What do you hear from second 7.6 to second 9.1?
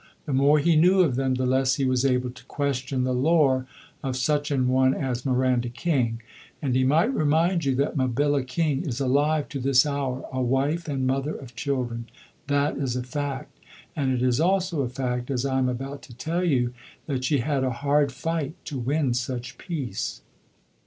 you that Mabilla King is